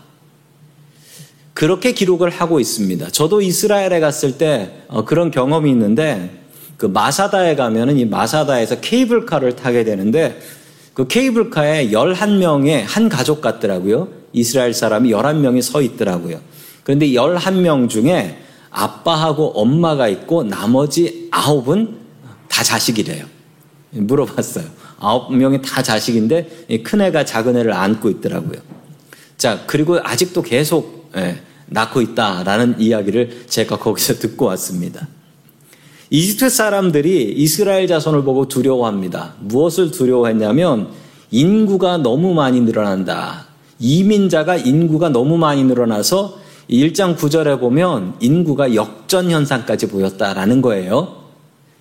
그렇게 1.54 1.90
기록을 1.90 2.30
하고 2.30 2.60
있습니다. 2.60 3.10
저도 3.10 3.40
이스라엘에 3.40 3.98
갔을 3.98 4.38
때 4.38 4.84
어, 4.86 5.04
그런 5.04 5.32
경험이 5.32 5.70
있는데 5.72 6.43
그 6.76 6.86
마사다에 6.86 7.56
가면은 7.56 7.98
이 7.98 8.04
마사다에서 8.04 8.80
케이블카를 8.80 9.56
타게 9.56 9.84
되는데 9.84 10.40
그 10.94 11.06
케이블카에 11.06 11.88
11명의 11.90 12.84
한 12.86 13.08
가족 13.08 13.40
같더라고요. 13.40 14.08
이스라엘 14.32 14.74
사람이 14.74 15.10
11명이 15.10 15.62
서 15.62 15.82
있더라고요. 15.82 16.40
그런데 16.82 17.08
11명 17.08 17.88
중에 17.88 18.38
아빠하고 18.70 19.52
엄마가 19.60 20.08
있고 20.08 20.42
나머지 20.44 21.28
9은 21.32 21.96
다 22.48 22.62
자식이래요. 22.62 23.24
물어봤어요. 23.90 24.64
9명이 24.98 25.62
다 25.62 25.82
자식인데 25.82 26.66
큰 26.82 27.00
애가 27.00 27.24
작은 27.24 27.56
애를 27.56 27.72
안고 27.72 28.10
있더라고요. 28.10 28.60
자, 29.36 29.60
그리고 29.66 29.98
아직도 30.02 30.42
계속 30.42 31.10
예, 31.16 31.40
낳고 31.66 32.00
있다라는 32.00 32.80
이야기를 32.80 33.44
제가 33.48 33.78
거기서 33.78 34.14
듣고 34.18 34.46
왔습니다. 34.46 35.08
이집트 36.14 36.48
사람들이 36.48 37.34
이스라엘 37.38 37.88
자손을 37.88 38.22
보고 38.22 38.46
두려워합니다. 38.46 39.34
무엇을 39.40 39.90
두려워했냐면 39.90 40.90
인구가 41.32 41.96
너무 41.96 42.34
많이 42.34 42.60
늘어난다. 42.60 43.46
이민자가 43.80 44.54
인구가 44.58 45.08
너무 45.08 45.38
많이 45.38 45.64
늘어나서 45.64 46.38
1장 46.70 47.16
9절에 47.16 47.58
보면 47.58 48.14
인구가 48.20 48.76
역전 48.76 49.28
현상까지 49.32 49.88
보였다라는 49.88 50.62
거예요. 50.62 51.16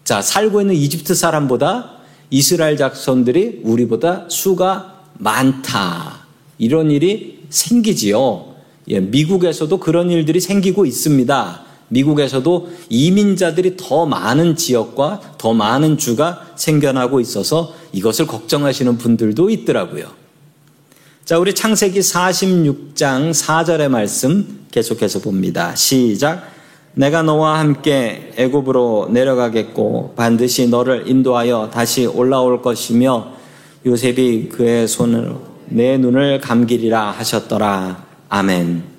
자, 0.03 0.23
살고 0.23 0.61
있는 0.61 0.73
이집트 0.73 1.13
사람보다 1.13 1.91
이스라엘 2.31 2.75
자손들이 2.75 3.61
우리보다 3.63 4.25
수가 4.29 5.01
많다. 5.19 6.25
이런 6.57 6.89
일이 6.89 7.43
생기지요. 7.51 8.45
예, 8.87 8.99
미국에서도 8.99 9.79
그런 9.79 10.09
일들이 10.09 10.39
생기고 10.39 10.87
있습니다. 10.87 11.62
미국에서도 11.89 12.69
이민자들이 12.89 13.77
더 13.77 14.05
많은 14.05 14.55
지역과 14.55 15.35
더 15.37 15.53
많은 15.53 15.97
주가 15.97 16.45
생겨나고 16.55 17.19
있어서 17.19 17.73
이것을 17.91 18.27
걱정하시는 18.27 18.97
분들도 18.97 19.49
있더라고요. 19.49 20.07
자, 21.25 21.39
우리 21.39 21.55
창세기 21.55 21.99
46장 21.99 23.31
4절의 23.31 23.89
말씀 23.89 24.65
계속해서 24.71 25.19
봅니다. 25.19 25.73
시작. 25.75 26.51
내가 26.95 27.23
너와 27.23 27.59
함께 27.59 28.33
애굽으로 28.35 29.09
내려가겠고 29.11 30.13
반드시 30.15 30.67
너를 30.67 31.07
인도하여 31.07 31.71
다시 31.73 32.05
올라올 32.05 32.61
것이며 32.61 33.33
요셉이 33.85 34.49
그의 34.49 34.87
손을 34.87 35.35
내 35.65 35.97
눈을 35.97 36.39
감기리라 36.39 37.11
하셨더라. 37.11 38.03
아멘. 38.29 38.92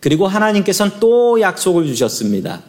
그리고 0.00 0.26
하나님께서는 0.26 0.92
또 1.00 1.40
약속을 1.40 1.86
주셨습니다. 1.86 2.62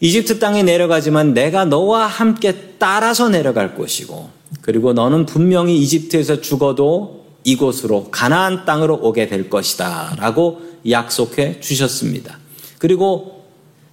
이집트 0.00 0.38
땅에 0.38 0.62
내려가지만 0.62 1.32
내가 1.34 1.64
너와 1.64 2.06
함께 2.06 2.74
따라서 2.78 3.28
내려갈 3.28 3.74
것이고 3.74 4.28
그리고 4.60 4.92
너는 4.92 5.26
분명히 5.26 5.78
이집트에서 5.78 6.40
죽어도 6.40 7.24
이곳으로 7.44 8.08
가나안 8.10 8.64
땅으로 8.64 8.96
오게 9.02 9.28
될 9.28 9.48
것이다라고 9.48 10.60
약속해 10.90 11.60
주셨습니다. 11.60 12.38
그리고 12.78 13.44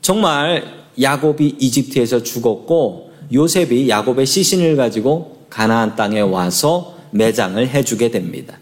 정말 0.02 0.84
야곱이 1.02 1.56
이집트에서 1.60 2.24
죽었고 2.24 3.12
요셉이 3.34 3.90
야곱의 3.90 4.26
시신을 4.26 4.76
가지고 4.76 5.46
가나안 5.50 5.96
땅에 5.96 6.20
와서 6.20 6.98
매장을 7.12 7.68
해주게 7.68 8.12
됩니다. 8.12 8.58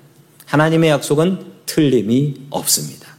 하나님의 0.45 0.89
약속은 0.89 1.50
틀림이 1.71 2.33
없습니다. 2.49 3.15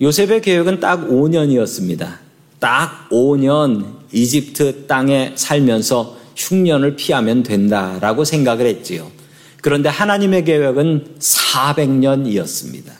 요셉의 0.00 0.40
계획은 0.40 0.80
딱 0.80 1.06
5년이었습니다. 1.08 2.16
딱 2.58 3.08
5년 3.10 3.98
이집트 4.10 4.86
땅에 4.86 5.32
살면서 5.36 6.16
흉년을 6.34 6.96
피하면 6.96 7.42
된다라고 7.42 8.24
생각을 8.24 8.64
했지요. 8.64 9.10
그런데 9.60 9.90
하나님의 9.90 10.46
계획은 10.46 11.16
400년이었습니다. 11.18 12.92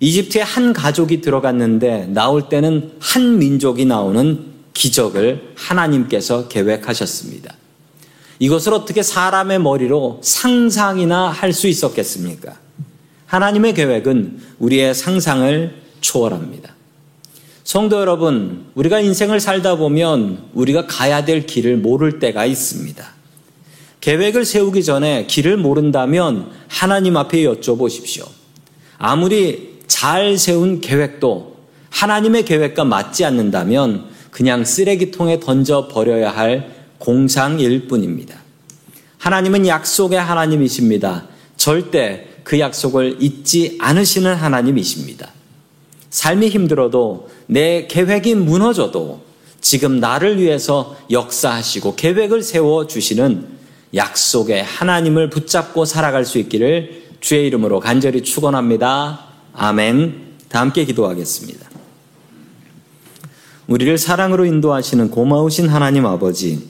이집트에 0.00 0.40
한 0.40 0.72
가족이 0.72 1.20
들어갔는데 1.20 2.06
나올 2.06 2.48
때는 2.48 2.92
한 3.00 3.38
민족이 3.38 3.84
나오는 3.84 4.46
기적을 4.72 5.52
하나님께서 5.56 6.48
계획하셨습니다. 6.48 7.54
이것을 8.38 8.72
어떻게 8.72 9.02
사람의 9.02 9.60
머리로 9.60 10.20
상상이나 10.22 11.28
할 11.28 11.52
수 11.52 11.68
있었겠습니까? 11.68 12.67
하나님의 13.28 13.74
계획은 13.74 14.40
우리의 14.58 14.94
상상을 14.94 15.74
초월합니다. 16.00 16.74
성도 17.62 18.00
여러분, 18.00 18.64
우리가 18.74 19.00
인생을 19.00 19.38
살다 19.38 19.76
보면 19.76 20.48
우리가 20.54 20.86
가야 20.86 21.26
될 21.26 21.44
길을 21.44 21.76
모를 21.76 22.18
때가 22.20 22.46
있습니다. 22.46 23.06
계획을 24.00 24.46
세우기 24.46 24.82
전에 24.82 25.26
길을 25.26 25.58
모른다면 25.58 26.50
하나님 26.68 27.18
앞에 27.18 27.42
여쭤보십시오. 27.42 28.26
아무리 28.96 29.80
잘 29.86 30.38
세운 30.38 30.80
계획도 30.80 31.58
하나님의 31.90 32.46
계획과 32.46 32.84
맞지 32.84 33.26
않는다면 33.26 34.06
그냥 34.30 34.64
쓰레기통에 34.64 35.40
던져 35.40 35.88
버려야 35.88 36.30
할 36.30 36.72
공상일 36.96 37.88
뿐입니다. 37.88 38.38
하나님은 39.18 39.66
약속의 39.66 40.18
하나님이십니다. 40.18 41.26
절대 41.58 42.27
그 42.48 42.58
약속을 42.60 43.18
잊지 43.20 43.76
않으시는 43.78 44.34
하나님이십니다. 44.34 45.28
삶이 46.08 46.48
힘들어도 46.48 47.28
내 47.46 47.86
계획이 47.86 48.36
무너져도 48.36 49.20
지금 49.60 50.00
나를 50.00 50.40
위해서 50.40 50.96
역사하시고 51.10 51.96
계획을 51.96 52.42
세워 52.42 52.86
주시는 52.86 53.46
약속의 53.94 54.64
하나님을 54.64 55.28
붙잡고 55.28 55.84
살아갈 55.84 56.24
수 56.24 56.38
있기를 56.38 57.02
주의 57.20 57.46
이름으로 57.48 57.80
간절히 57.80 58.22
축원합니다. 58.22 59.26
아멘. 59.52 60.38
다 60.48 60.60
함께 60.60 60.86
기도하겠습니다. 60.86 61.68
우리를 63.66 63.98
사랑으로 63.98 64.46
인도하시는 64.46 65.10
고마우신 65.10 65.68
하나님 65.68 66.06
아버지, 66.06 66.66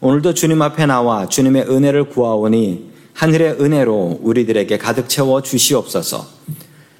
오늘도 0.00 0.32
주님 0.32 0.62
앞에 0.62 0.86
나와 0.86 1.28
주님의 1.28 1.64
은혜를 1.68 2.04
구하오니 2.04 2.89
하늘의 3.14 3.56
은혜로 3.60 4.20
우리들에게 4.22 4.78
가득 4.78 5.08
채워 5.08 5.42
주시옵소서. 5.42 6.26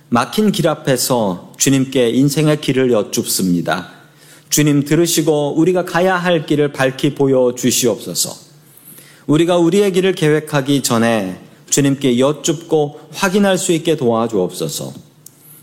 막힌 0.09 0.51
길 0.53 0.69
앞에서 0.69 1.53
주님께 1.57 2.11
인생의 2.11 2.61
길을 2.61 2.93
여쭙습니다. 2.93 3.93
주님 4.49 4.85
들으시고 4.85 5.55
우리가 5.57 5.85
가야 5.85 6.17
할 6.17 6.45
길을 6.45 6.73
밝히 6.73 7.15
보여 7.15 7.55
주시옵소서. 7.57 8.51
우리가 9.27 9.57
우리의 9.59 9.93
길을 9.93 10.15
계획하기 10.15 10.83
전에 10.83 11.41
주님께 11.71 12.19
여쭙고 12.19 13.01
확인할 13.13 13.57
수 13.57 13.71
있게 13.73 13.97
도와주옵소서. 13.97 14.93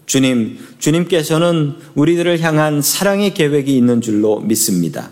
주님, 0.06 0.58
주님께서는 0.80 1.76
우리들을 1.96 2.40
향한 2.40 2.82
사랑의 2.82 3.34
계획이 3.34 3.76
있는 3.76 4.00
줄로 4.00 4.40
믿습니다. 4.40 5.10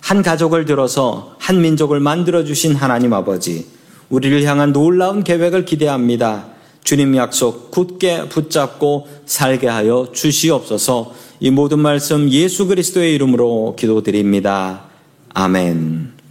한 0.00 0.22
가족을 0.22 0.64
들어서 0.64 1.36
한 1.38 1.60
민족을 1.60 2.00
만들어 2.00 2.42
주신 2.42 2.74
하나님 2.74 3.12
아버지, 3.12 3.66
우리를 4.12 4.44
향한 4.44 4.74
놀라운 4.74 5.24
계획을 5.24 5.64
기대합니다. 5.64 6.44
주님 6.84 7.16
약속 7.16 7.70
굳게 7.70 8.28
붙잡고 8.28 9.08
살게 9.24 9.68
하여 9.68 10.08
주시옵소서. 10.12 11.14
이 11.40 11.50
모든 11.50 11.78
말씀 11.78 12.28
예수 12.30 12.66
그리스도의 12.66 13.14
이름으로 13.14 13.74
기도드립니다. 13.78 14.84
아멘. 15.32 16.21